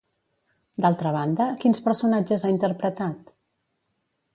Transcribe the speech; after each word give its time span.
D'altra 0.85 1.11
banda, 1.17 1.47
quins 1.65 1.83
personatges 1.91 2.43
ha 2.49 2.55
interpretat? 2.57 3.33